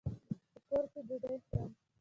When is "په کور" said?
0.53-0.83